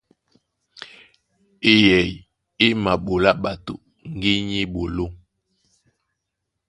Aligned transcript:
Eyɛy 1.71 2.09
é 2.63 2.65
maɓolá 2.83 3.31
ɓato 3.43 3.73
ŋgínya 4.13 4.57
á 4.61 4.63
eɓoló. 4.63 5.05